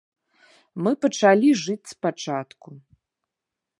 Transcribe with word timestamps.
Мы 0.87 0.91
пачалі 1.05 1.49
жыць 1.65 1.91
спачатку. 1.93 2.69